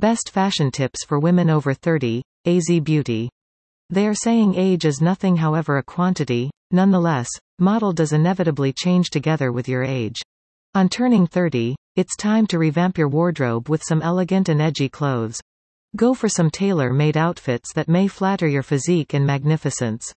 [0.00, 3.28] Best fashion tips for women over 30, AZ Beauty.
[3.90, 9.52] They are saying age is nothing however a quantity, nonetheless, model does inevitably change together
[9.52, 10.18] with your age.
[10.74, 15.38] On turning 30, it's time to revamp your wardrobe with some elegant and edgy clothes.
[15.94, 20.10] Go for some tailor-made outfits that may flatter your physique and magnificence.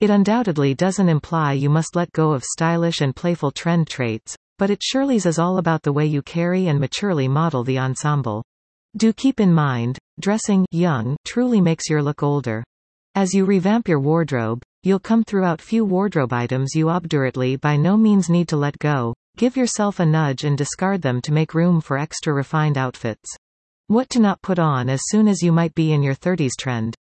[0.00, 4.70] It undoubtedly doesn't imply you must let go of stylish and playful trend traits, but
[4.70, 8.42] it surely is all about the way you carry and maturely model the ensemble.
[8.96, 12.64] Do keep in mind, dressing young truly makes your look older.
[13.14, 17.98] As you revamp your wardrobe, you'll come throughout few wardrobe items you obdurately by no
[17.98, 19.12] means need to let go.
[19.36, 23.28] Give yourself a nudge and discard them to make room for extra refined outfits.
[23.88, 26.94] What to not put on as soon as you might be in your 30s trend.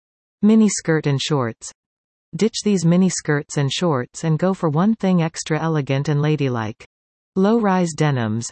[0.40, 1.70] Mini skirt and shorts.
[2.34, 6.86] Ditch these mini skirts and shorts and go for one thing extra elegant and ladylike.
[7.36, 8.50] Low-rise denims.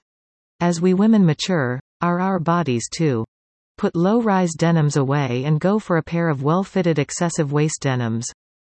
[0.60, 3.24] As we women mature, are our bodies too.
[3.80, 8.26] Put low-rise denims away and go for a pair of well-fitted excessive waist denims.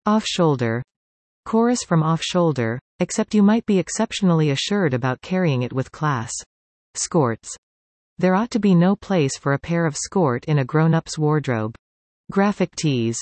[0.07, 0.81] Off-shoulder.
[1.45, 6.31] Chorus from off-shoulder, except you might be exceptionally assured about carrying it with class.
[6.95, 7.51] Skirts.
[8.19, 11.75] There ought to be no place for a pair of skort in a grown-up's wardrobe.
[12.31, 13.19] Graphic tees.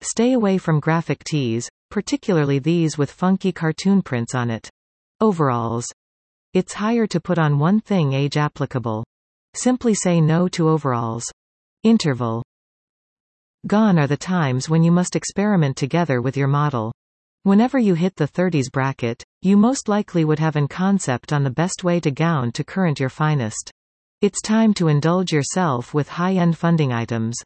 [0.00, 4.70] Stay away from graphic tees, particularly these with funky cartoon prints on it.
[5.20, 5.84] Overalls.
[6.54, 9.04] It's higher to put on one thing age applicable.
[9.54, 11.30] Simply say no to overalls.
[11.82, 12.42] Interval.
[13.66, 16.92] Gone are the times when you must experiment together with your model.
[17.42, 21.50] Whenever you hit the 30s bracket, you most likely would have an concept on the
[21.50, 23.72] best way to gown to current your finest.
[24.20, 27.36] It's time to indulge yourself with high-end funding items.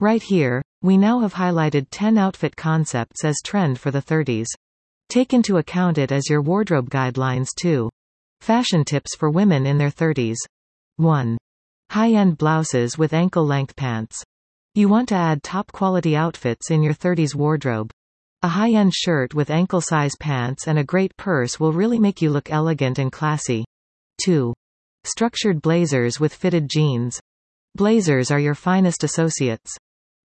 [0.00, 4.46] Right here, we now have highlighted 10 outfit concepts as trend for the 30s.
[5.08, 7.90] Take into account it as your wardrobe guidelines too.
[8.40, 10.36] Fashion tips for women in their 30s.
[10.96, 11.36] 1.
[11.94, 14.20] High-end blouses with ankle-length pants.
[14.74, 17.92] You want to add top-quality outfits in your 30s wardrobe.
[18.42, 22.50] A high-end shirt with ankle-size pants and a great purse will really make you look
[22.50, 23.64] elegant and classy.
[24.24, 24.52] 2.
[25.04, 27.20] Structured blazers with fitted jeans.
[27.76, 29.70] Blazers are your finest associates.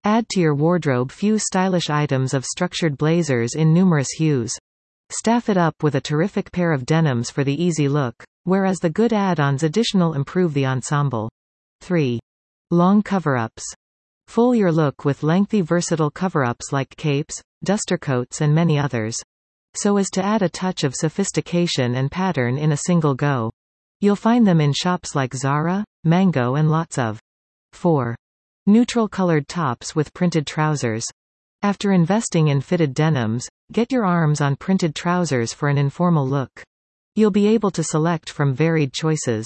[0.03, 4.57] Add to your wardrobe few stylish items of structured blazers in numerous hues.
[5.11, 8.15] Staff it up with a terrific pair of denims for the easy look,
[8.45, 11.29] whereas the good add-ons additional improve the ensemble.
[11.81, 12.19] 3.
[12.71, 13.63] Long cover-ups.
[14.27, 19.17] Full your look with lengthy versatile cover-ups like capes, duster coats and many others.
[19.75, 23.51] So as to add a touch of sophistication and pattern in a single go.
[24.01, 27.19] You'll find them in shops like Zara, Mango and lots of.
[27.73, 28.15] 4.
[28.67, 31.05] Neutral colored tops with printed trousers.
[31.61, 36.63] After investing in fitted denims, get your arms on printed trousers for an informal look.
[37.15, 39.45] You'll be able to select from varied choices.